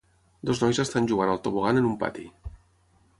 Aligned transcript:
Dos 0.49 0.61
nois 0.63 0.79
estan 0.83 1.09
jugant 1.11 1.33
al 1.33 1.43
tobogan 1.49 1.83
en 1.83 1.91
un 1.91 1.95
pati 2.05 2.29